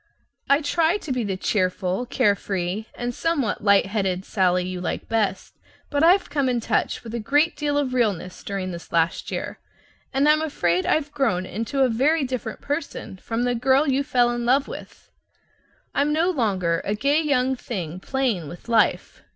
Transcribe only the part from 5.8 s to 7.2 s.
but I've come in touch with a